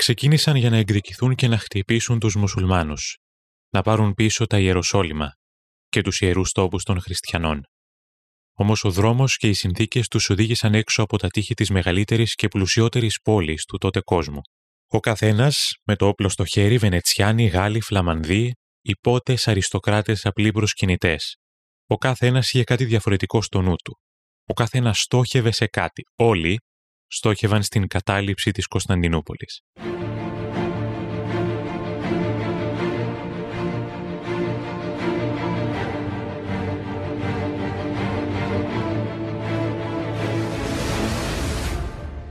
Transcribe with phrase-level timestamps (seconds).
[0.00, 3.18] ξεκίνησαν για να εκδικηθούν και να χτυπήσουν τους μουσουλμάνους,
[3.70, 5.32] να πάρουν πίσω τα Ιεροσόλυμα
[5.88, 7.62] και τους ιερούς τόπους των χριστιανών.
[8.52, 12.48] Όμως ο δρόμος και οι συνθήκες τους οδήγησαν έξω από τα τείχη της μεγαλύτερης και
[12.48, 14.40] πλουσιότερης πόλης του τότε κόσμου.
[14.86, 21.36] Ο καθένας, με το όπλο στο χέρι, Βενετσιάνοι, Γάλλοι, Φλαμανδοί, υπότες, αριστοκράτες, απλοί προσκυνητές.
[21.86, 24.00] Ο κάθε ένας είχε κάτι διαφορετικό στο νου του.
[24.44, 26.02] Ο κάθε ένας στόχευε σε κάτι.
[26.16, 26.58] Όλοι
[27.12, 29.62] στόχευαν στην κατάληψη της Κωνσταντινούπολης.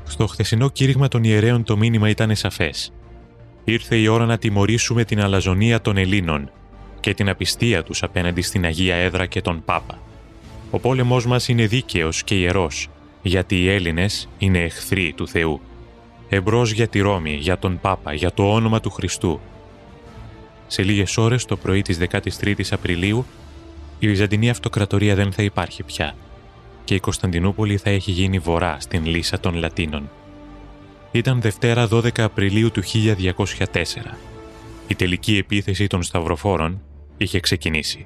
[0.03, 2.93] Στο χθεσινό κήρυγμα των ιερέων το μήνυμα ήταν σαφές.
[3.63, 6.51] Ήρθε η ώρα να τιμωρήσουμε την αλαζονία των Ελλήνων
[6.99, 9.99] και την απιστία τους απέναντι στην Αγία Έδρα και τον Πάπα.
[10.71, 12.89] Ο πόλεμός μας είναι δίκαιος και ιερός,
[13.21, 15.61] γιατί οι Έλληνες είναι εχθροί του Θεού.
[16.29, 19.39] Εμπρός για τη Ρώμη, για τον Πάπα, για το όνομα του Χριστού.
[20.67, 23.25] Σε λίγες ώρες, το πρωί της 13ης Απριλίου,
[23.99, 26.15] η Βυζαντινή Αυτοκρατορία δεν θα υπάρχει πια
[26.89, 30.09] και η Κωνσταντινούπολη θα έχει γίνει βορρά στην λύσα των Λατίνων.
[31.11, 33.73] Ήταν Δευτέρα 12 Απριλίου του 1204.
[34.87, 36.81] Η τελική επίθεση των Σταυροφόρων
[37.17, 38.05] είχε ξεκινήσει.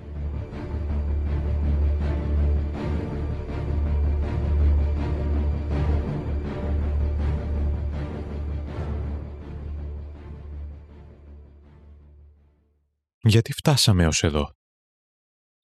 [13.24, 14.56] Γιατί φτάσαμε ως εδώ;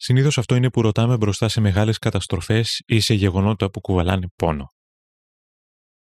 [0.02, 4.74] Συνήθως αυτό είναι που ρωτάμε μπροστά σε μεγάλες καταστροφές ή σε γεγονότα που κουβαλάνε πόνο.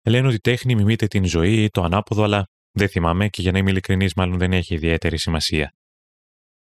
[0.04, 3.52] Λένε ότι η τέχνη μιμείται την ζωή ή το ανάποδο, αλλά δεν θυμάμαι και για
[3.52, 5.74] να είμαι ειλικρινής μάλλον δεν έχει ιδιαίτερη σημασία.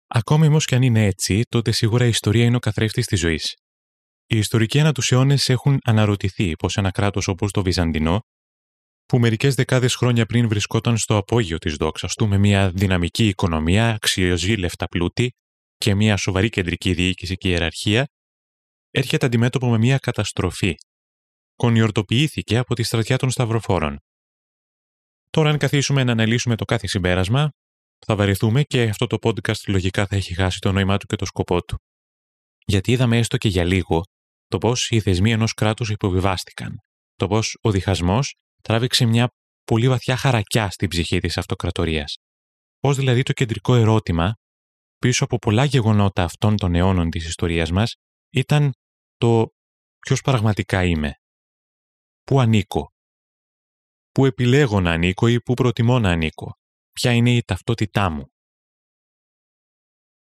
[0.07, 3.55] Ακόμη όμως και αν είναι έτσι, τότε σίγουρα η ιστορία είναι ο καθρέφτης της ζωής.
[4.25, 8.21] Οι ιστορικοί ανά του αιώνε έχουν αναρωτηθεί πως ένα κράτος όπως το Βυζαντινό,
[9.07, 13.89] που μερικές δεκάδες χρόνια πριν βρισκόταν στο απόγειο της δόξας του με μια δυναμική οικονομία,
[13.89, 15.31] αξιοζήλευτα πλούτη
[15.77, 18.07] και μια σοβαρή κεντρική διοίκηση και ιεραρχία,
[18.91, 20.75] έρχεται αντιμέτωπο με μια καταστροφή.
[21.55, 23.97] Κονιορτοποιήθηκε από τη στρατιά των Σταυροφόρων.
[25.29, 27.51] Τώρα, αν καθίσουμε να αναλύσουμε το κάθε συμπέρασμα,
[28.05, 31.25] θα βαρεθούμε και αυτό το podcast λογικά θα έχει χάσει το νόημά του και το
[31.25, 31.77] σκοπό του.
[32.65, 34.03] Γιατί είδαμε έστω και για λίγο
[34.47, 36.75] το πώς οι θεσμοί ενός κράτους υποβιβάστηκαν.
[37.15, 39.29] Το πώς ο διχασμός τράβηξε μια
[39.63, 42.17] πολύ βαθιά χαρακιά στην ψυχή της αυτοκρατορίας.
[42.79, 44.35] Πώς δηλαδή το κεντρικό ερώτημα
[44.97, 47.95] πίσω από πολλά γεγονότα αυτών των αιώνων της ιστορίας μας
[48.29, 48.71] ήταν
[49.17, 49.47] το
[49.99, 51.13] ποιος πραγματικά είμαι;
[52.23, 52.91] Πού ανήκω;
[54.11, 56.57] Πού επιλέγω να ανήκω ή πού προτιμώ να ανήκω;
[56.91, 58.25] Ποια είναι η ταυτότητά μου;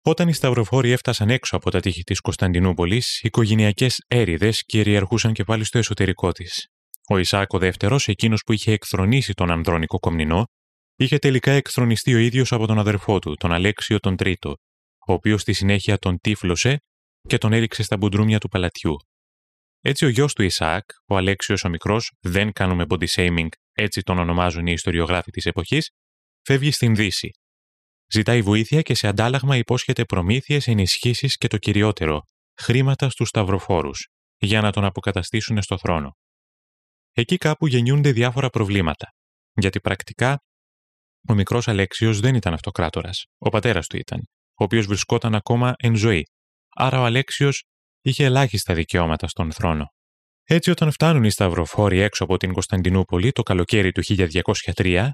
[0.01, 5.43] Όταν οι Σταυροφόροι έφτασαν έξω από τα τείχη της Κωνσταντινούπολης, οι οικογενειακές έρηδες κυριαρχούσαν και
[5.43, 6.69] πάλι στο εσωτερικό της.
[7.09, 10.45] Ο Ισάκ ο δεύτερος, εκείνος που είχε εκθρονήσει τον Ανδρώνικο Κομνηνό,
[10.95, 14.49] είχε τελικά εκθρονιστεί ο ίδιος από τον αδερφό του, τον Αλέξιο τον Τρίτο,
[15.07, 16.77] ο οποίος στη συνέχεια τον τύφλωσε
[17.27, 18.95] και τον έριξε στα μπουντρούμια του παλατιού.
[19.81, 24.17] Έτσι ο γιος του Ισάκ, ο Αλέξιος ο μικρός, δεν κάνουμε body shaming, έτσι τον
[24.17, 25.89] ονομάζουν οι ιστοριογράφοι της εποχής,
[26.41, 27.29] φεύγει στην Δύση.
[28.13, 32.21] Ζητάει βοήθεια και σε αντάλλαγμα υπόσχεται προμήθειες, ενισχύσεις και το κυριότερο,
[32.57, 36.17] χρήματα στους σταυροφόρους, για να τον αποκαταστήσουν στο θρόνο.
[37.17, 39.13] Εκεί κάπου γεννιούνται διάφορα προβλήματα,
[39.53, 40.39] γιατί πρακτικά
[41.27, 44.19] ο μικρός Αλέξιος δεν ήταν αυτοκράτορας, ο πατέρας του ήταν,
[44.59, 46.23] ο οποίος βρισκόταν ακόμα εν ζωή.
[46.75, 47.63] Άρα ο Αλέξιος
[48.01, 49.85] είχε ελάχιστα δικαιώματα στον θρόνο.
[50.43, 54.01] Έτσι, όταν φτάνουν οι Σταυροφόροι έξω από την Κωνσταντινούπολη το καλοκαίρι του
[54.73, 55.09] 1203,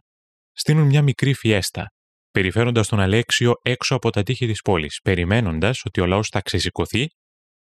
[0.51, 1.87] στείλουν μια μικρή φιέστα,
[2.31, 7.07] περιφέροντας τον Αλέξιο έξω από τα τείχη της πόλης, περιμένοντας ότι ο λαός θα ξεσηκωθεί,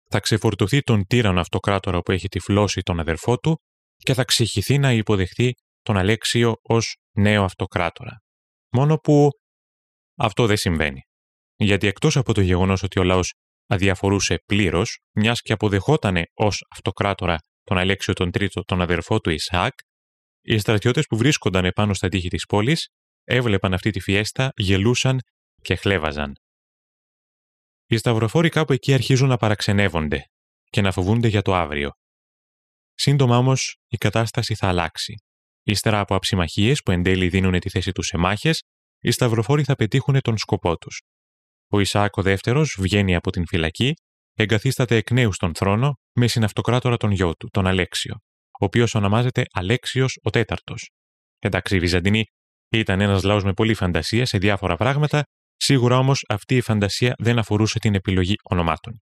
[0.10, 3.62] θα ξεφορτωθεί τον τύρανο αυτοκράτορα που έχει τυφλώσει τον αδερφό του
[3.98, 8.22] και θα ξεχυθεί να υποδεχθεί τον Αλέξιο ως νέο αυτοκράτορα.
[8.72, 9.30] Μόνο που
[10.18, 11.02] αυτό δεν συμβαίνει.
[11.56, 13.34] Γιατί εκτός από το γεγονός ότι ο λαός
[13.68, 19.74] αδιαφορούσε πλήρως, μιας και αποδεχότανε ως αυτοκράτορα τον Αλέξιο τον Τρίτο, τον αδερφό του Ισαάκ,
[20.42, 22.88] οι στρατιώτες που βρίσκονταν επάνω στα τείχη της πόλης
[23.24, 25.20] έβλεπαν αυτή τη φιέστα, γελούσαν
[25.62, 26.34] και χλέβαζαν.
[27.86, 30.24] Οι σταυροφόροι κάπου εκεί αρχίζουν να παραξενεύονται
[30.70, 31.92] και να φοβούνται για το αύριο.
[32.96, 35.16] Σύντομα όμως η κατάσταση θα αλλάξει.
[35.64, 38.62] Ύστερα από αψημαχίες που εν τέλει δίνουν τη θέση τους σε μάχες,
[39.00, 41.02] οι σταυροφόροι θα πετύχουν τον σκοπό τους.
[41.68, 43.94] Ο Ισάκο δεύτερος βγαίνει από την φυλακή,
[44.34, 48.20] εγκαθίσταται εκ νέου στον θρόνο με συναυτοκράτορα τον γιο του, τον Αλέξιο
[48.60, 50.90] ο οποίος ονομάζεται Αλέξιος ο Τέταρτος.
[51.40, 52.24] Εντάξει, οι Βυζαντινοί
[52.70, 55.24] ήταν ένας λαός με πολλή φαντασία σε διάφορα πράγματα,
[55.56, 59.02] σίγουρα όμως αυτή η φαντασία δεν αφορούσε την επιλογή ονομάτων.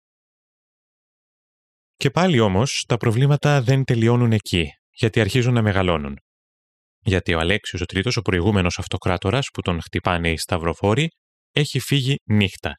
[1.99, 6.17] Και πάλι όμως τα προβλήματα δεν τελειώνουν εκεί, γιατί αρχίζουν να μεγαλώνουν.
[7.01, 11.09] Γιατί ο Αλέξιος ο Τρίτος, ο προηγούμενος αυτοκράτορας που τον χτυπάνε οι σταυροφόροι,
[11.53, 12.75] έχει φύγει νύχτα.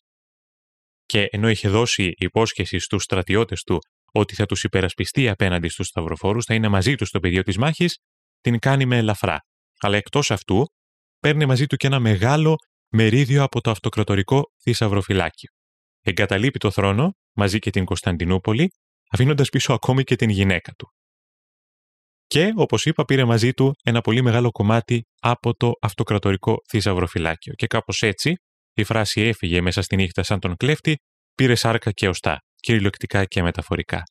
[1.05, 3.79] Και ενώ είχε δώσει υπόσχεση στους στρατιώτες του
[4.11, 7.97] ότι θα τους υπερασπιστεί απέναντι στους σταυροφόρους, θα είναι μαζί τους στο πεδίο της μάχης,
[8.41, 9.39] την κάνει με ελαφρά.
[9.79, 10.65] Αλλά εκτός αυτού,
[11.19, 12.55] παίρνει μαζί του και ένα μεγάλο
[12.91, 15.49] μερίδιο από το αυτοκρατορικό θησαυροφυλάκιο.
[16.01, 18.69] Εγκαταλείπει το θρόνο μαζί και την Κωνσταντινούπολη,
[19.09, 20.93] αφήνοντας πίσω ακόμη και την γυναίκα του.
[22.27, 27.53] Και, όπως είπα, πήρε μαζί του ένα πολύ μεγάλο κομμάτι από το αυτοκρατορικό θησαυροφυλάκιο.
[27.53, 28.33] Και κάπως έτσι,
[28.73, 30.97] η φράση έφυγε μέσα στη νύχτα σαν τον κλέφτη,
[31.35, 34.03] πήρε σάρκα και οστά, κυριολεκτικά και μεταφορικά.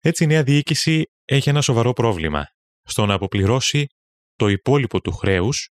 [0.00, 2.46] Έτσι η νέα διοίκηση έχει ένα σοβαρό πρόβλημα
[2.82, 3.86] στο να αποπληρώσει
[4.36, 5.68] το υπόλοιπο του χρέους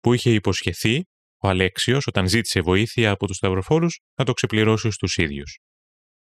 [0.00, 1.02] που είχε υποσχεθεί
[1.42, 5.58] ο Αλέξιος όταν ζήτησε βοήθεια από τους σταυροφόρους να το ξεπληρώσει στους ίδιους.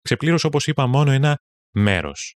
[0.03, 1.39] Ξεπλήρωσε όπως είπα μόνο ένα
[1.71, 2.35] μέρος.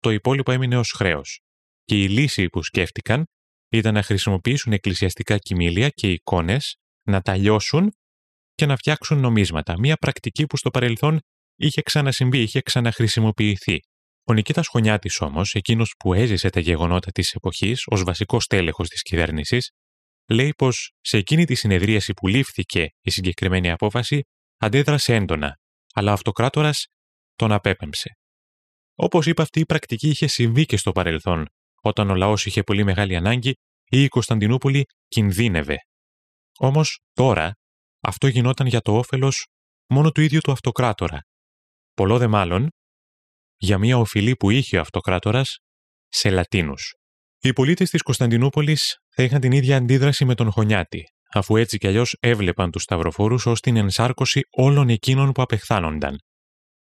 [0.00, 1.40] Το υπόλοιπο έμεινε ως χρέος.
[1.84, 3.24] Και η λύση που σκέφτηκαν
[3.68, 7.92] ήταν να χρησιμοποιήσουν εκκλησιαστικά κοιμήλια και εικόνες, να τα λιώσουν
[8.54, 9.78] και να φτιάξουν νομίσματα.
[9.78, 11.20] Μία πρακτική που στο παρελθόν
[11.56, 13.80] είχε ξανασυμβεί, είχε ξαναχρησιμοποιηθεί.
[14.24, 19.02] Ο Νικήτα Χωνιάτη όμως, εκείνος που έζησε τα γεγονότα της εποχής ως βασικός τέλεχο της
[19.02, 19.70] κυβέρνησης,
[20.28, 24.22] λέει πως σε εκείνη τη συνεδρίαση που λήφθηκε η συγκεκριμένη απόφαση
[24.56, 25.58] αντέδρασε έντονα,
[25.94, 26.86] αλλά ο αυτοκράτορας
[27.36, 28.18] τον απέπεμψε.
[28.94, 31.46] Όπως είπα, αυτή η πρακτική είχε συμβεί και στο παρελθόν,
[31.82, 33.50] όταν ο λαός είχε πολύ μεγάλη ανάγκη
[33.88, 35.76] ή η Κωνσταντινούπολη κινδύνευε.
[36.58, 37.52] Όμως τώρα
[38.00, 39.46] αυτό γινόταν για το όφελος
[39.88, 41.20] μόνο του ίδιου του αυτοκράτορα.
[41.94, 42.68] Πολλό δε μάλλον
[43.56, 45.58] για μια οφειλή που είχε ο αυτοκράτορας
[46.08, 46.94] σε Λατίνους.
[47.38, 51.86] Οι πολίτες της Κωνσταντινούπολης θα είχαν την ίδια αντίδραση με τον Χωνιάτη, αφού έτσι κι
[51.86, 56.18] αλλιώς έβλεπαν τους Σταυροφόρους ως την ενσάρκωση όλων εκείνων που απεχθάνονταν.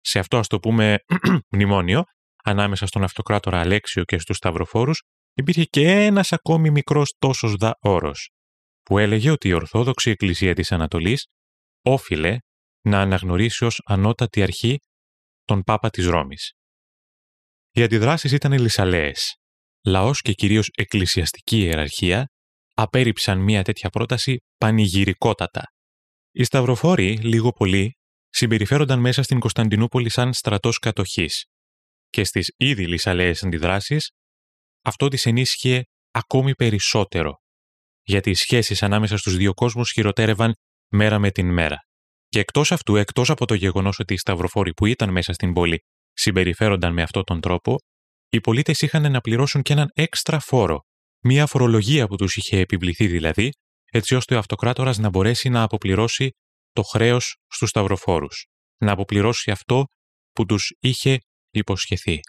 [0.06, 0.98] Σε αυτό, ας το πούμε,
[1.54, 2.04] μνημόνιο,
[2.44, 5.02] ανάμεσα στον αυτοκράτορα Αλέξιο και στους Σταυροφόρους,
[5.34, 8.12] υπήρχε και ένας ακόμη μικρός τόσος δα όρο,
[8.84, 11.28] που έλεγε ότι η Ορθόδοξη Εκκλησία της Ανατολής
[11.82, 12.38] όφιλε
[12.82, 14.80] να αναγνωρίσει ως ανώτατη αρχή
[15.44, 16.52] τον Πάπα της Ρώμης.
[17.72, 19.36] Οι αντιδράσεις ήταν λυσαλέες.
[19.86, 22.28] Λαός και κυρίως εκκλησιαστική ιεραρχία
[22.74, 25.64] απέρριψαν μια τέτοια πρόταση πανηγυρικότατα.
[26.32, 27.98] Οι Σταυροφόροι, λίγο πολύ,
[28.34, 31.46] συμπεριφέρονταν μέσα στην Κωνσταντινούπολη σαν στρατός κατοχής.
[32.10, 34.12] Και στις ήδη λυσαλέες αντιδράσεις,
[34.82, 37.42] αυτό της ενίσχυε ακόμη περισσότερο,
[38.04, 40.54] γιατί οι σχέσεις ανάμεσα στους δύο κόσμους χειροτέρευαν
[40.92, 41.78] μέρα με την μέρα.
[42.28, 45.80] Και εκτός αυτού, εκτός από το γεγονός ότι οι Σταυροφόροι που ήταν μέσα στην πόλη
[46.14, 47.76] συμπεριφέρονταν με αυτόν τον τρόπο,
[48.30, 50.82] οι πολίτες είχαν να πληρώσουν και έναν έξτρα φόρο,
[51.24, 53.50] μία φορολογία που τους είχε επιβληθεί δηλαδή,
[53.92, 56.30] έτσι ώστε ο αυτοκράτορας να μπορέσει να αποπληρώσει
[56.74, 58.46] το χρέος στους σταυροφόρους,
[58.78, 59.86] να αποπληρώσει αυτό
[60.32, 62.20] που τους είχε υποσχεθεί.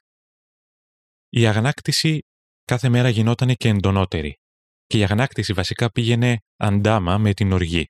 [1.28, 2.18] Η αγανάκτηση
[2.64, 4.38] κάθε μέρα γινόταν και εντονότερη,
[4.86, 7.86] και η αγανάκτηση βασικά πήγαινε αντάμα με την οργή.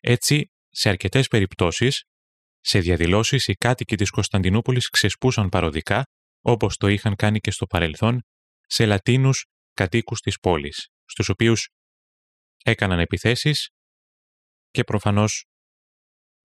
[0.00, 2.02] Έτσι, σε αρκετές περιπτώσεις,
[2.60, 6.04] σε διαδηλώσεις, οι κάτοικοι της Κωνσταντινούπολης ξεσπούσαν παροδικά,
[6.40, 8.22] όπως το είχαν κάνει και στο παρελθόν,
[8.66, 11.68] σε Λατίνους κατοίκους της πόλης, στους οποίους
[12.64, 13.68] έκαναν επιθέσεις
[14.70, 15.44] και προφανώς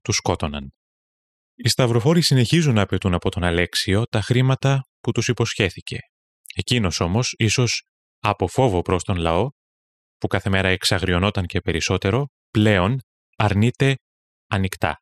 [0.02, 0.74] του σκότωναν.
[1.56, 5.98] Οι σταυροφόροι συνεχίζουν να απαιτούν από τον Αλέξιο τα χρήματα που τους υποσχέθηκε.
[6.56, 7.84] Εκείνος όμως, ίσως
[8.20, 9.50] από φόβο προς τον λαό,
[10.18, 13.00] που κάθε μέρα εξαγριωνόταν και περισσότερο, πλέον
[13.36, 13.96] αρνείται
[14.48, 15.02] ανοιχτά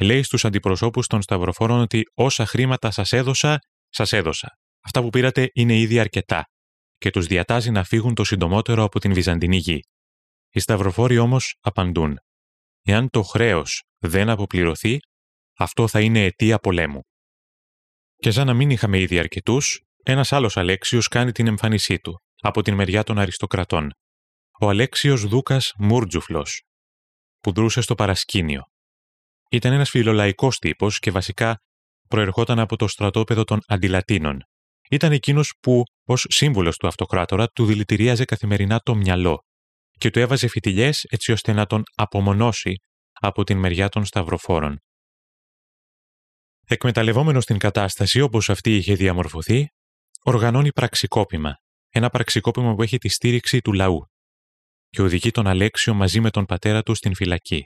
[0.00, 4.58] λέει στους αντιπροσώπους των σταυροφόρων ότι όσα χρήματα σας έδωσα, σας έδωσα.
[4.80, 6.44] Αυτά που πήρατε είναι ήδη αρκετά
[6.96, 9.80] και τους διατάζει να φύγουν το συντομότερο από την Βυζαντινή γη.
[10.50, 12.18] Οι σταυροφόροι όμως απαντούν
[12.88, 14.98] «Εάν το χρέος δεν αποπληρωθεί,
[15.58, 17.00] αυτό θα είναι αιτία πολέμου».
[18.16, 22.62] Και σαν να μην είχαμε ήδη αρκετούς, ένας άλλος Αλέξιος κάνει την εμφάνισή του, από
[22.62, 23.90] την μεριά των αριστοκρατών.
[24.60, 26.62] Ο Αλέξιος Δούκας Μούρτζουφλος,
[27.40, 28.62] που δρούσε στο παρασκήνιο.
[29.50, 31.60] Ήταν ένας φιλολαϊκός τύπος και βασικά
[32.08, 34.42] προερχόταν από το στρατόπεδο των Αντιλατίνων.
[34.90, 39.45] Ήταν εκείνος που, ως σύμβουλος του αυτοκράτορα, του δηλητηρίαζε καθημερινά το μυαλό
[39.98, 42.76] και του έβαζε φιτιλιές έτσι ώστε να τον απομονώσει
[43.12, 44.78] από την μεριά των σταυροφόρων.
[46.66, 49.68] Εκμεταλλευόμενος την κατάσταση όπως αυτή είχε διαμορφωθεί,
[50.22, 51.54] οργανώνει πραξικόπημα,
[51.88, 54.06] ένα πραξικόπημα που έχει τη στήριξη του λαού
[54.88, 57.64] και οδηγεί τον Αλέξιο μαζί με τον πατέρα του στην φυλακή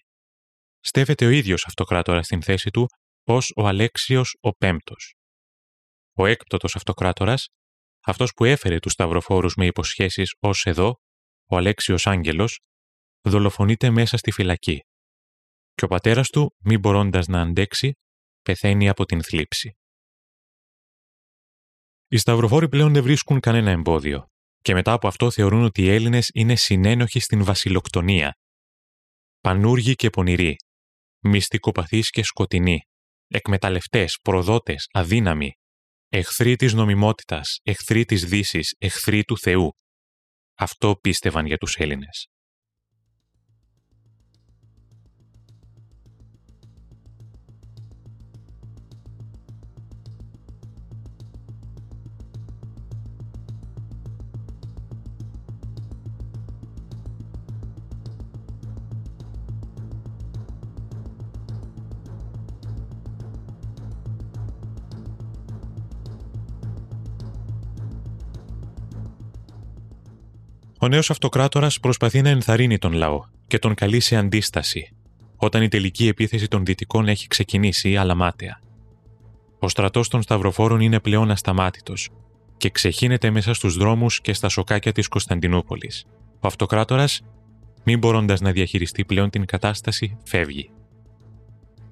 [0.81, 2.87] στέφεται ο ίδιος αυτοκράτορας στην θέση του
[3.25, 5.15] ως ο Αλέξιος ο Πέμπτος.
[6.17, 7.49] Ο έκπτωτος αυτοκράτορας,
[8.05, 10.95] αυτός που έφερε τους σταυροφόρους με υποσχέσεις ως εδώ,
[11.51, 12.61] ο Αλέξιος Άγγελος,
[13.23, 14.85] δολοφονείται μέσα στη φυλακή.
[15.75, 17.93] Και ο πατέρας του, μη μπορώντας να αντέξει,
[18.43, 19.75] πεθαίνει από την θλίψη.
[22.09, 24.29] Οι σταυροφόροι πλέον δεν βρίσκουν κανένα εμπόδιο.
[24.63, 28.37] και μετά από αυτό θεωρούν ότι οι Έλληνες είναι συνένοχοι στην βασιλοκτονία.
[29.41, 30.57] Πανούργοι και πονηροί,
[31.19, 32.81] μυστικοπαθείς και σκοτεινοί,
[33.27, 35.53] εκμεταλλευτές, προδότες, αδύναμοι,
[36.09, 39.73] εχθροί της νομιμότητας, εχθροί της δύσης, εχθροί του Θεού.
[40.63, 42.29] Αυτό πίστευαν για τους Έλληνες.
[70.83, 74.93] Ο νέος αυτοκράτορας προσπαθεί να ενθαρρύνει τον λαό και τον καλεί σε αντίσταση,
[75.37, 78.61] όταν η τελική επίθεση των Δυτικών έχει ξεκινήσει, αλλά μάταια.
[79.59, 82.09] Ο στρατός των Σταυροφόρων είναι πλέον ασταμάτητος
[82.57, 86.05] και ξεχύνεται μέσα στους δρόμους και στα σοκάκια της Κωνσταντινούπολης.
[86.41, 87.23] Ο αυτοκράτορας,
[87.85, 90.71] μην μπορώντας να διαχειριστεί πλέον την κατάσταση, φεύγει.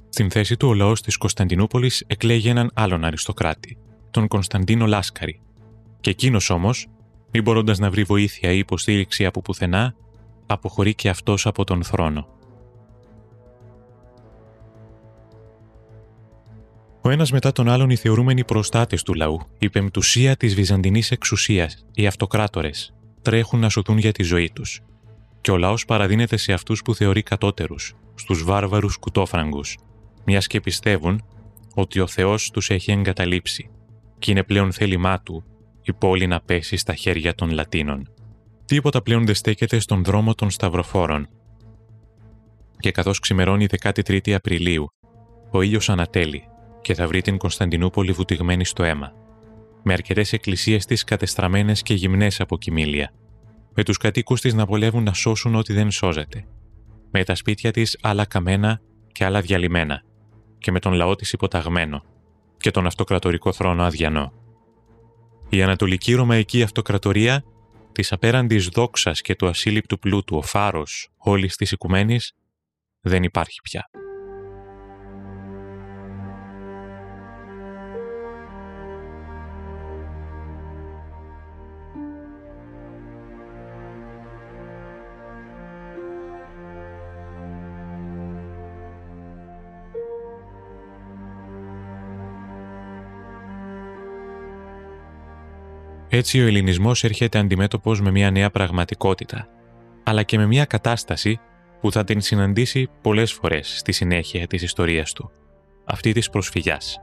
[0.09, 3.79] Στην θέση του, ο λαός της Κωνσταντινούπολης εκλέγει έναν άλλον αριστοκράτη,
[4.11, 5.41] τον Κωνσταντίνο Λάσκαρη.
[6.01, 6.87] Και εκείνος όμως
[7.31, 9.95] μην μπορώντα να βρει βοήθεια ή υποστήριξη από πουθενά,
[10.47, 12.29] αποχωρεί και αυτός από τον θρόνο.
[17.01, 21.85] Ο ένας μετά τον άλλον οι θεωρούμενοι προστάτες του λαού, η πεμπτουσία της βυζαντινής εξουσίας,
[21.95, 24.81] οι αυτοκράτορες, τρέχουν να σωθούν για τη ζωή τους.
[25.41, 29.79] Και ο λαός παραδίνεται σε αυτούς που θεωρεί κατώτερους, στους βάρβαρους κουτόφραγκους,
[30.25, 31.25] μιας και πιστεύουν
[31.75, 33.71] ότι ο Θεός τους έχει εγκαταλείψει
[34.19, 35.45] και είναι πλέον θέλημά του
[35.89, 38.09] η πόλη να πέσει στα χέρια των Λατίνων.
[38.65, 41.29] Τίποτα πλέον δεν στέκεται στον δρόμο των Σταυροφόρων.
[42.79, 44.87] Και καθώς ξημερώνει 13η Απριλίου,
[45.51, 46.49] ο ήλιος ανατέλει
[46.81, 49.13] και θα βρει την Κωνσταντινούπολη βουτυγμένη στο αίμα,
[49.83, 53.13] με αρκετές εκκλησίες της κατεστραμμένες και γυμνές από κοιμήλια,
[53.75, 56.45] με τους κατοίκους της να βολεύουν να σώσουν ό,τι δεν σώζεται,
[57.11, 58.81] με τα σπίτια της άλλα καμένα
[59.13, 60.03] και άλλα διαλυμένα,
[60.59, 62.03] και με τον λαό της υποταγμένο,
[62.57, 64.33] και τον αυτοκρατορικό θρόνο αδιανό.
[65.51, 67.45] Η Ανατολική Ρωμαϊκή Αυτοκρατορία
[67.93, 72.33] της απέραντης δόξας και του ασύλληπτου πλούτου ο φάρος όλης της οικουμένης
[73.01, 73.91] δεν υπάρχει πια.
[96.19, 99.49] Έτσι ο ελληνισμός έρχεται αντιμέτωπος με μια νέα πραγματικότητα,
[100.05, 101.41] αλλά και με μια κατάσταση
[101.81, 105.31] που θα την συναντήσει πολλές φορές στη συνέχεια της ιστορίας του,
[105.85, 107.01] αυτή της προσφυγιάς.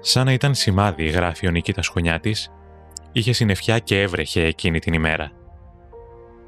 [0.00, 2.50] Σαν να ήταν σημάδι, γράφει ο Νικήτας Χωνιάτης,
[3.12, 5.30] είχε συννεφιά και έβρεχε εκείνη την ημέρα.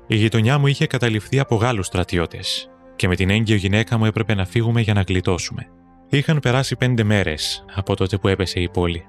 [0.06, 4.34] Η γειτονιά μου είχε καταληφθεί από Γάλλους στρατιώτες και με την έγκυο γυναίκα μου έπρεπε
[4.34, 5.66] να φύγουμε για να γλιτώσουμε.
[6.08, 9.06] Είχαν περάσει πέντε μέρες από τότε που έπεσε η πόλη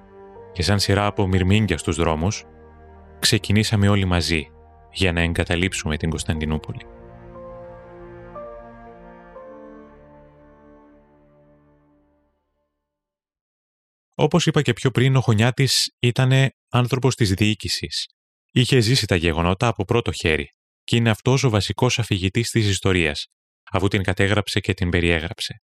[0.59, 2.43] και σαν σειρά από μυρμήγκια στους δρόμους,
[3.19, 4.47] ξεκινήσαμε όλοι μαζί
[4.91, 6.85] για να εγκαταλείψουμε την Κωνσταντινούπολη.
[14.15, 16.31] Όπως είπα και πιο πριν, ο Χωνιάτης ήταν
[16.69, 18.05] άνθρωπος της διοίκησης.
[18.51, 20.47] Είχε ζήσει τα γεγονότα από πρώτο χέρι
[20.83, 23.25] και είναι αυτός ο βασικός αφηγητής της ιστορίας,
[23.71, 25.61] αφού την κατέγραψε και την περιέγραψε.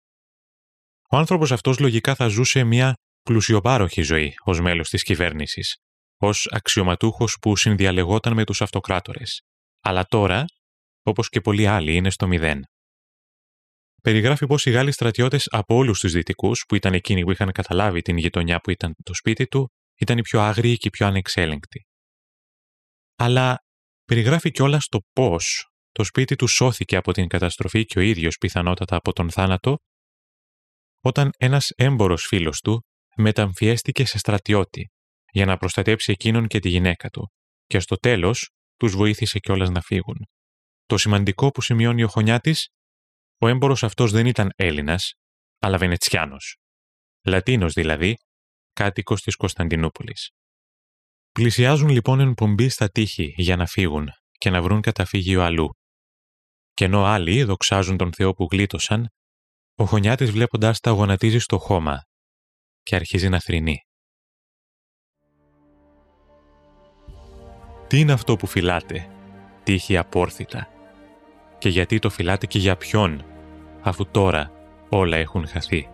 [1.10, 5.78] Ο άνθρωπος αυτός λογικά θα ζούσε μια πλουσιοπάροχη ζωή ως μέλος της κυβέρνησης,
[6.18, 9.42] ως αξιωματούχος που συνδιαλεγόταν με τους αυτοκράτορες.
[9.82, 10.46] Αλλά τώρα,
[11.02, 12.64] όπως και πολλοί άλλοι, είναι στο μηδέν.
[14.02, 18.02] Περιγράφει πως οι Γάλλοι στρατιώτες από όλους τους δυτικούς, που ήταν εκείνοι που είχαν καταλάβει
[18.02, 21.86] την γειτονιά που ήταν το σπίτι του, ήταν οι πιο άγριοι και οι πιο ανεξέλεγκτοι.
[23.16, 23.58] Αλλά
[24.06, 28.96] περιγράφει κιόλας το πώς το σπίτι του σώθηκε από την καταστροφή και ο ίδιος πιθανότατα
[28.96, 29.78] από τον θάνατο,
[31.04, 32.86] όταν ένας έμπορος φίλος του
[33.22, 34.92] μεταμφιέστηκε σε στρατιώτη
[35.32, 37.32] για να προστατέψει εκείνον και τη γυναίκα του
[37.66, 40.28] και στο τέλος τους βοήθησε κιόλας να φύγουν.
[40.86, 42.70] Το σημαντικό που σημειώνει ο Χωνιάτης,
[43.38, 45.14] ο έμπορος αυτός δεν ήταν Έλληνας,
[45.60, 46.58] αλλά Βενετσιάνος.
[47.24, 48.16] Λατίνος δηλαδή,
[48.74, 50.32] κάτοικος της Κωνσταντινούπολης.
[51.32, 55.70] Πλησιάζουν λοιπόν εν πομπή στα τείχη για να φύγουν και να βρουν καταφύγιο αλλού.
[56.74, 59.10] Και ενώ άλλοι δοξάζουν τον Θεό που γλίτωσαν,
[59.76, 62.06] ο Χωνιάτης βλέποντας τα γονατίζει στο χώμα
[62.84, 63.86] και αρχίζει να θρυνεί.
[67.88, 69.08] Τι είναι αυτό που φυλάτε,
[69.64, 70.68] τύχη απόρθητα;
[71.58, 73.26] Και γιατί το φυλάτε και για ποιον,
[73.82, 74.52] αφού τώρα
[74.90, 75.90] όλα έχουν χαθεί;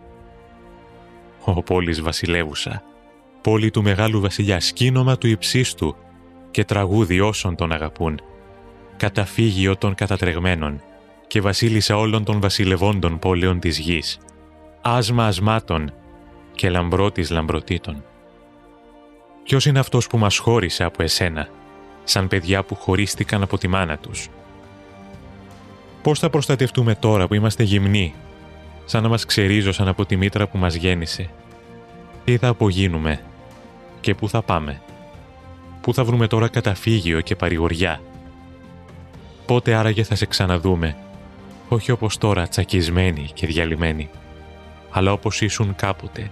[1.43, 2.83] Ο πόλης βασιλεύουσα,
[3.41, 5.95] πόλη του μεγάλου βασιλιά, σκήνομα του υψίστου,
[6.51, 8.21] και τραγούδι όσων τον αγαπούν,
[8.97, 10.81] καταφύγιο των κατατρεγμένων
[11.27, 14.17] και βασίλισσα όλων των βασιλευόντων πόλεων της γης,
[14.81, 15.93] άσμα ασμάτων
[16.57, 18.03] και λαμπρό της λαμπρωτήτων.
[19.43, 21.47] Ποιος είναι αυτός που μας χώρισε από εσένα,
[22.03, 24.29] σαν παιδιά που χωρίστηκαν από τη μάνα τους;
[26.01, 28.13] Πώς θα προστατευτούμε τώρα που είμαστε γυμνοί,
[28.85, 31.29] σαν να μας ξερίζωσαν από τη μήτρα που μας γέννησε;
[32.23, 33.21] Τι θα απογίνουμε
[34.01, 34.81] και πού θα πάμε;
[35.81, 38.01] Πού θα βρούμε τώρα καταφύγιο και παρηγοριά;
[39.45, 40.97] Πότε άραγε θα σε ξαναδούμε,
[41.67, 44.09] όχι όπως τώρα τσακισμένοι και διαλυμένοι,
[44.91, 46.31] αλλά όπως ήσουν κάποτε,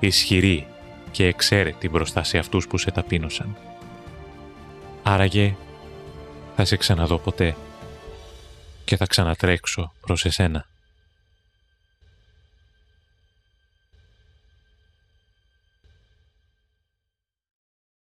[0.00, 0.66] ισχυροί
[1.10, 3.56] και εξαίρετοι μπροστά σε αυτούς που σε ταπείνωσαν.
[5.02, 5.56] Άραγε
[6.56, 7.56] θα σε ξαναδώ ποτέ
[8.84, 10.64] και θα ξανατρέξω προς εσένα.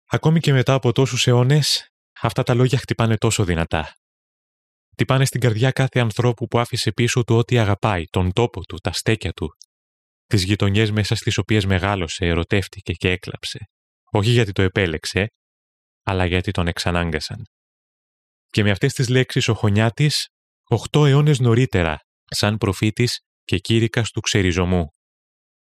[0.06, 3.96] Ακόμη και μετά από τόσους αιώνες, αυτά τα λόγια χτυπάνε τόσο δυνατά.
[4.92, 8.92] Χτυπάνε στην καρδιά κάθε ανθρώπου που άφησε πίσω του ό,τι αγαπάει, τον τόπο του, τα
[8.92, 9.58] στέκια του,
[10.34, 13.60] τις γειτονιές μέσα στις οποίες μεγάλωσε, ερωτεύτηκε και έκλαψε.
[14.12, 15.28] Όχι γιατί το επέλεξε,
[16.04, 17.44] αλλά γιατί τον εξανάγκασαν.
[18.48, 20.28] Και με αυτές τις λέξεις ο Χωνιάτης,
[20.64, 24.88] οχτώ αιώνες νωρίτερα, σαν προφήτης και κήρυκας του ξεριζωμού,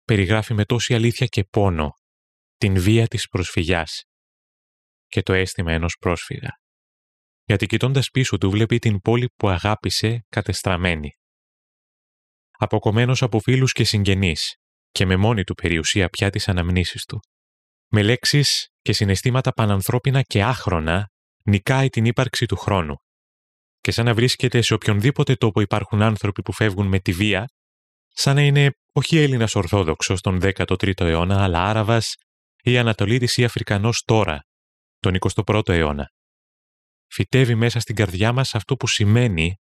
[0.04, 1.90] περιγράφει με τόση αλήθεια και πόνο
[2.56, 4.02] την βία της προσφυγιάς
[5.06, 6.50] και το αίσθημα ενός πρόσφυγα.
[7.44, 11.10] Γιατί κοιτώντας πίσω του βλέπει την πόλη που αγάπησε κατεστραμμένη.
[12.58, 14.56] Αποκομμένος από φίλους και συγγενείς
[14.90, 17.20] και με μόνη του περιουσία πια τις αναμνήσεις του.
[17.88, 21.10] Με λέξεις και συναισθήματα πανανθρώπινα και άχρονα
[21.44, 22.96] νικάει την ύπαρξη του χρόνου.
[23.80, 27.48] Και σαν να βρίσκεται σε οποιονδήποτε τόπο υπάρχουν άνθρωποι που φεύγουν με τη βία,
[28.08, 32.14] σαν να είναι όχι Έλληνας Ορθόδοξος τον 13ο αιώνα, αλλά Άραβας
[32.62, 34.44] ή Ανατολίτης ή Αφρικανός τώρα,
[34.98, 36.10] τον 21ο αιώνα.
[37.06, 39.54] Φυτεύει μέσα στην καρδιά μας αυτό που σημαίνει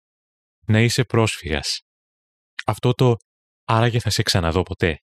[0.66, 1.81] να είσαι πρόσφυγας.
[2.66, 3.16] Αυτό το
[3.64, 5.03] «άραγε θα σε ξαναδώ ποτέ».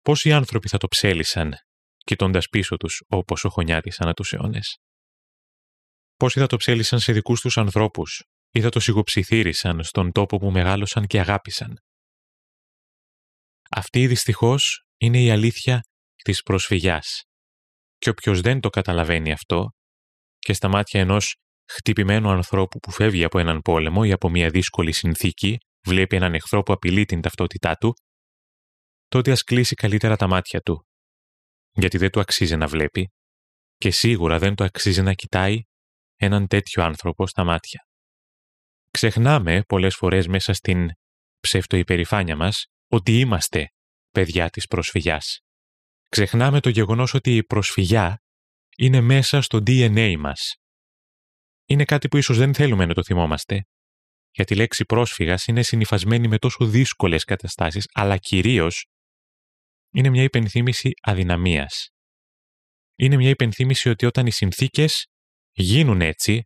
[0.00, 1.54] Πόσοι άνθρωποι θα το ψέλισαν,
[1.96, 4.76] κοιτώντας πίσω τους όπως ο Χωνιάτης ανά τους αιώνες;
[6.16, 10.50] Πόσοι θα το ψέλισαν σε δικούς τους ανθρώπους ή θα το σιγοψιθύρισαν στον τόπο που
[10.50, 11.78] μεγάλωσαν και αγάπησαν;
[13.70, 15.80] Αυτή δυστυχώς είναι η αλήθεια
[16.24, 17.22] της προσφυγιάς.
[17.96, 19.70] Και όποιος δεν το καταλαβαίνει αυτό
[20.38, 21.36] και στα μάτια ενός
[21.70, 26.62] χτυπημένου ανθρώπου που φεύγει από έναν πόλεμο ή από μια δύσκολη συνθήκη, βλέπει έναν εχθρό
[26.62, 27.94] που απειλεί την ταυτότητά του,
[29.06, 30.86] τότε ας κλείσει καλύτερα τα μάτια του.
[31.72, 33.12] Γιατί δεν του αξίζει να βλέπει
[33.76, 35.60] και σίγουρα δεν του αξίζει να κοιτάει
[36.16, 37.86] έναν τέτοιο άνθρωπο στα μάτια.
[38.90, 40.88] Ξεχνάμε πολλές φορές μέσα στην
[41.40, 43.68] ψευτοϊπερηφάνεια μας ότι είμαστε
[44.10, 45.38] παιδιά της προσφυγιάς.
[46.08, 48.22] Ξεχνάμε το γεγονός ότι η προσφυγιά
[48.76, 50.54] είναι μέσα στο DNA μας.
[51.64, 53.64] Είναι κάτι που ίσως δεν θέλουμε να το θυμόμαστε,
[54.30, 58.86] γιατί η λέξη πρόσφυγας είναι συνειφασμένη με τόσο δύσκολες καταστάσεις, αλλά κυρίως
[59.92, 61.88] είναι μια υπενθύμηση αδυναμίας.
[62.96, 65.06] Είναι μια υπενθύμηση ότι όταν οι συνθήκες
[65.52, 66.42] γίνουν έτσι,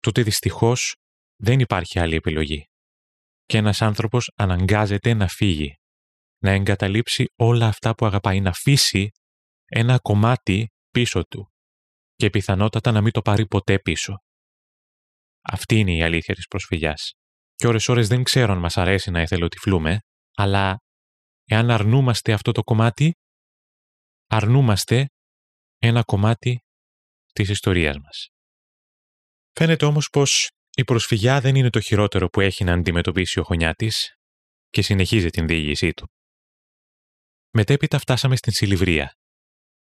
[0.00, 0.96] τότε δυστυχώς
[1.36, 2.64] δεν υπάρχει άλλη επιλογή.
[3.44, 5.74] Και ένας άνθρωπος αναγκάζεται να φύγει,
[6.42, 9.10] να εγκαταλείψει όλα αυτά που αγαπάει, να αφήσει
[9.64, 11.50] ένα κομμάτι πίσω του
[12.14, 14.25] και πιθανότατα να μην το πάρει ποτέ πίσω.
[15.52, 17.12] Αυτή είναι η αλήθεια της προσφυγιάς.
[17.54, 19.98] Και ώρες-ώρες δεν ξέρω αν μας αρέσει να εθελοτυφλούμε,
[20.36, 20.78] αλλά
[21.44, 23.12] εάν αρνούμαστε αυτό το κομμάτι,
[24.26, 25.06] αρνούμαστε
[25.78, 26.58] ένα κομμάτι
[27.32, 28.28] της ιστορίας μας.
[29.52, 34.14] Φαίνεται όμως πως η προσφυγιά δεν είναι το χειρότερο που έχει να αντιμετωπίσει ο Χωνιάτης
[34.68, 36.08] και συνεχίζει την διήγησή του.
[37.50, 39.12] Μετέπειτα φτάσαμε στην Σιλιβρία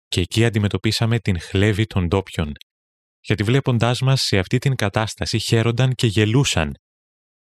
[0.07, 2.51] και εκεί αντιμετωπίσαμε την χλέβη των ντόπιων,
[3.21, 6.73] γιατί βλέποντάς μας σε αυτή την κατάσταση χαίρονταν και γελούσαν,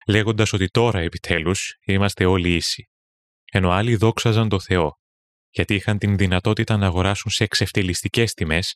[0.06, 2.88] λέγοντας ότι τώρα επιτέλους είμαστε όλοι ίσοι,
[3.52, 4.92] ενώ άλλοι δόξαζαν το Θεό,
[5.50, 8.74] γιατί είχαν την δυνατότητα να αγοράσουν σε εξευτελιστικές τιμές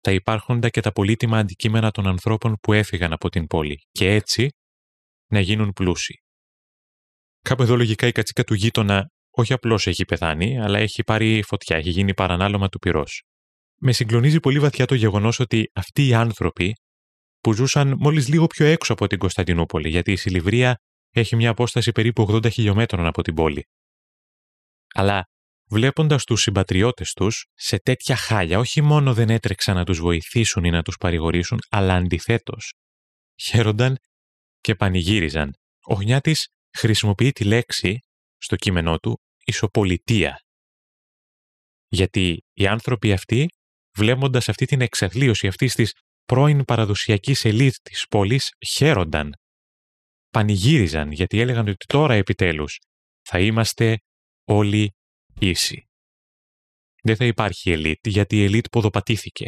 [0.00, 4.48] τα υπάρχοντα και τα πολύτιμα αντικείμενα των ανθρώπων που έφυγαν από την πόλη και έτσι
[5.26, 6.22] να γίνουν πλούσιοι.
[7.40, 11.76] Κάπου εδώ λογικά η κατσίκα του γείτονα όχι απλώς έχει πεθάνει, αλλά έχει πάρει φωτιά,
[11.76, 13.25] έχει γίνει παρανάλωμα του πυρός.
[13.80, 16.72] Με συγκλονίζει πολύ βαθιά το γεγονός ότι αυτοί οι άνθρωποι
[17.40, 20.76] που ζούσαν μόλις λίγο πιο έξω από την Κωνσταντινούπολη, γιατί η Σιλιβρία
[21.10, 23.66] έχει μια απόσταση περίπου 80 χιλιόμετρων από την πόλη.
[24.94, 25.24] Αλλά
[25.68, 30.70] βλέποντας τους συμπατριώτες τους σε τέτοια χάλια, όχι μόνο δεν έτρεξαν να τους βοηθήσουν ή
[30.70, 32.72] να τους παρηγορήσουν, αλλά αντιθέτως.
[33.42, 33.96] Χαίρονταν
[34.60, 35.52] και πανηγύριζαν.
[35.86, 37.98] Ο Γνιάτης χρησιμοποιεί τη λέξη,
[38.36, 40.40] στο κείμενό του, ισοπολιτεία.
[41.88, 43.48] Γιατί οι άνθρωποι αυτοί
[43.96, 45.92] βλέποντας αυτή την εξαθλίωση αυτής της
[46.24, 49.32] πρώην παραδοσιακής ελίτ της πόλης, χαίρονταν.
[50.30, 52.78] Πανηγύριζαν γιατί έλεγαν ότι τώρα επιτέλους
[53.22, 53.98] θα είμαστε
[54.44, 54.94] όλοι
[55.40, 55.88] ίσοι.
[57.02, 59.44] Δεν θα υπάρχει ελίτ γιατί η ελίτ ποδοπατήθηκε.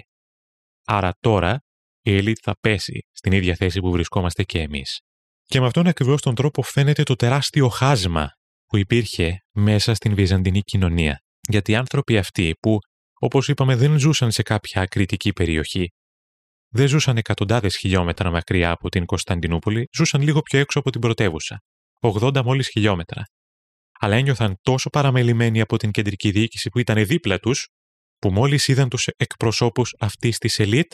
[0.84, 1.60] Άρα τώρα
[2.02, 5.00] η ελίτ θα πέσει στην ίδια θέση που βρισκόμαστε και εμείς.
[5.44, 8.32] Και με αυτόν ακριβώς τον τρόπο φαίνεται το τεράστιο χάσμα
[8.66, 11.22] που υπήρχε μέσα στην βυζαντινή κοινωνία.
[11.48, 12.78] Γιατί οι άνθρωποι αυτοί που,
[13.18, 15.88] όπως είπαμε, δεν ζούσαν σε κάποια ακριτική περιοχή,
[16.68, 21.58] δεν ζούσαν εκατοντάδες χιλιόμετρα μακριά από την Κωνσταντινούπολη, ζούσαν λίγο πιο έξω από την πρωτεύουσα,
[22.00, 23.22] 80 μόλις χιλιόμετρα.
[24.00, 27.68] Αλλά ένιωθαν τόσο παραμελημένοι από την κεντρική διοίκηση που ήταν δίπλα τους,
[28.18, 30.92] που μόλις είδαν τους εκπροσώπους αυτής της ελίτ,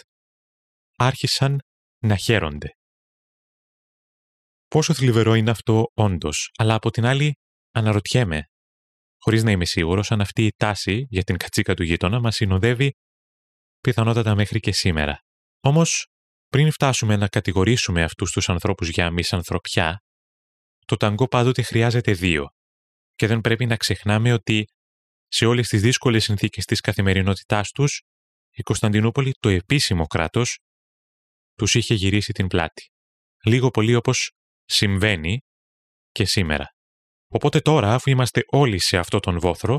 [0.96, 1.58] άρχισαν
[1.98, 2.68] να χαίρονται.
[4.68, 7.38] Πόσο θλιβερό είναι αυτό όντως, αλλά από την άλλη
[7.70, 8.48] αναρωτιέμαι,
[9.24, 12.92] χωρίς να είμαι σίγουρος αν αυτή η τάση για την κατσίκα του γείτονα μας συνοδεύει
[13.80, 15.18] πιθανότατα μέχρι και σήμερα.
[15.60, 16.06] Όμως,
[16.48, 20.02] πριν φτάσουμε να κατηγορήσουμε αυτούς τους ανθρώπους για μισανθρωπιά,
[20.84, 22.48] το ταγκό πάντοτε χρειάζεται δύο.
[23.14, 24.64] Και δεν πρέπει να ξεχνάμε ότι
[25.26, 28.02] σε όλες τις δύσκολες συνθήκες της καθημερινότητάς τους,
[28.50, 30.58] η Κωνσταντινούπολη, το επίσημο κράτος,
[31.54, 32.90] τους είχε γυρίσει την πλάτη.
[33.44, 34.30] Λίγο πολύ όπως
[34.64, 35.38] συμβαίνει
[36.10, 36.73] και σήμερα.
[37.34, 39.78] Οπότε τώρα, αφού είμαστε όλοι σε αυτό τον βόθρο,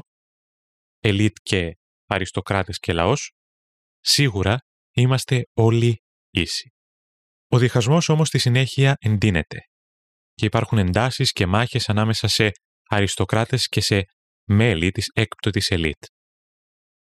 [0.99, 3.31] ελίτ και αριστοκράτες και λαός,
[3.99, 4.57] σίγουρα
[4.91, 6.69] είμαστε όλοι ίσοι.
[7.47, 9.59] Ο διχασμός όμως στη συνέχεια εντείνεται
[10.33, 12.51] και υπάρχουν εντάσεις και μάχες ανάμεσα σε
[12.89, 14.03] αριστοκράτες και σε
[14.47, 16.05] μέλη της έκπτωτης ελίτ.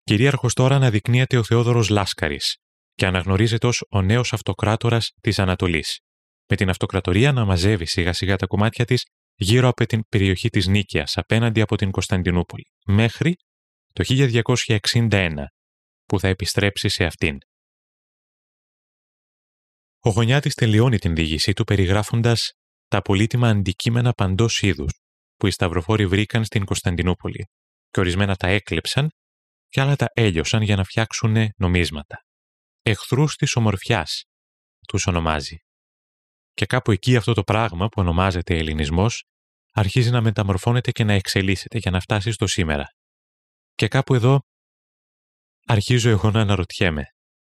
[0.03, 2.57] Κυρίαρχος τώρα αναδεικνύεται ο Θεόδωρος Λάσκαρης
[2.95, 6.01] και αναγνωρίζεται ως ο νέος αυτοκράτορας της Ανατολής,
[6.49, 9.05] με την αυτοκρατορία να μαζεύει σιγά σιγά τα κομμάτια της
[9.37, 13.37] γύρω από την περιοχή της Νίκαιας απέναντι από την Κωνσταντινούπολη, μέχρι
[13.93, 15.45] το 1261,
[16.05, 17.39] που θα επιστρέψει σε αυτήν.
[20.01, 22.53] Ο Γωνιάτης τελειώνει την διήγησή του περιγράφοντας
[22.89, 24.93] τα πολύτιμα αντικείμενα παντός είδους
[25.37, 27.47] που οι σταυροφόροι βρήκαν στην Κωνσταντινούπολη
[27.91, 29.11] και ορισμένα τα έκλεψαν
[29.69, 32.25] και άλλα τα έλειωσαν για να φτιάξουν νομίσματα.
[32.83, 34.25] Εχθρούς της ομορφιάς
[34.89, 35.66] τους ονομάζει.
[36.57, 39.25] Και κάπου εκεί αυτό το πράγμα που ονομάζεται ελληνισμός
[39.73, 42.85] αρχίζει να μεταμορφώνεται και να εξελίσσεται για να φτάσει στο σήμερα.
[43.75, 44.41] Και κάπου εδώ
[45.67, 47.05] αρχίζω εγώ να αναρωτιέμαι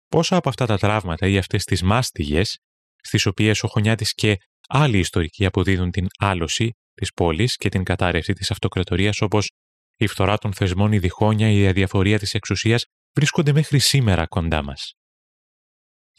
[0.08, 2.60] πόσα από αυτά τα τραύματα ή αυτές τις μάστιγες
[2.96, 4.38] στις οποίες ο Χωνιάτης και
[4.68, 9.52] άλλοι ιστορικοί αποδίδουν την άλωση της πόλης και την κατάρρευση της αυτοκρατορίας όπως
[9.96, 14.94] η φθορά των θεσμών, η διχόνια, η αδιαφορία της εξουσίας βρίσκονται μέχρι σήμερα κοντά μας.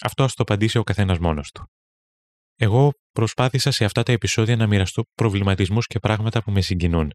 [0.02, 1.70] Αυτό ας το απαντήσει ο καθένας μόνος του.
[2.58, 7.10] Εγώ προσπάθησα σε αυτά τα επεισόδια να μοιραστώ προβληματισμούς και πράγματα που με συγκινούν.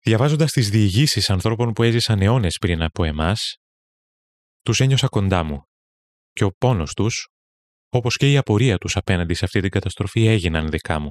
[0.00, 3.56] Διαβάζοντας τις διηγήσεις ανθρώπων που έζησαν αιώνες πριν από εμάς,
[4.62, 5.62] τους ένιωσα κοντά μου
[6.32, 7.28] και ο πόνος τους,
[7.88, 11.10] όπως και η απορία τους απέναντι σε αυτή την καταστροφή, έγιναν δικά μου.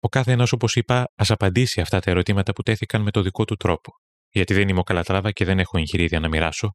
[0.00, 3.44] Ο κάθε ένα, όπως είπα, ας απαντήσει αυτά τα ερωτήματα που τέθηκαν με το δικό
[3.44, 3.92] του τρόπο,
[4.28, 6.70] γιατί δεν είμαι ο Καλατράβα και δεν έχω εγχειρίδια να μοιράσω,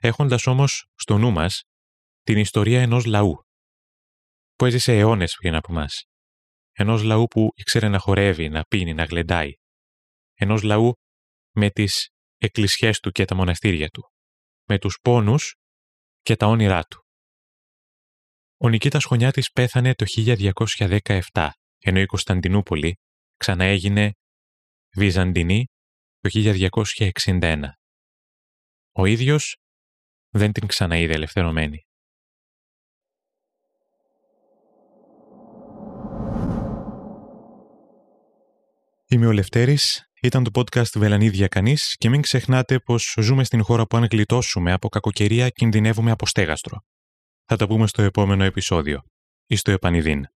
[0.00, 1.62] έχοντας όμως στο νου μας
[2.22, 3.49] την ιστορία ενός λαού
[4.60, 5.86] που έζησε αιώνες πριν από εμά.
[6.72, 9.52] Ενός λαού που ήξερε να χορεύει, να πίνει, να γλεντάει.
[10.34, 10.92] Ενός λαού
[11.54, 14.12] με τις εκκλησιές του και τα μοναστήρια του.
[14.64, 15.54] Με τους πόνους
[16.20, 17.04] και τα όνειρά του.
[18.56, 22.98] Ο Νικήτας Χωνιάτης πέθανε το 1217, ενώ η Κωνσταντινούπολη
[23.36, 24.12] ξαναέγινε
[24.96, 25.64] Βυζαντινή
[26.20, 27.62] το 1261.
[28.92, 29.56] Ο ίδιος
[30.28, 31.84] δεν την ξαναείδε ελευθερωμένη.
[39.12, 43.86] Είμαι ο Λευτέρης, ήταν το podcast Βελανίδια Κανείς και μην ξεχνάτε πως ζούμε στην χώρα
[43.86, 46.80] που αν γλιτώσουμε από κακοκαιρία κινδυνεύουμε από στέγαστρο.
[47.44, 49.02] Θα τα πούμε στο επόμενο επεισόδιο.
[49.46, 50.26] Ή στο επανειδήν.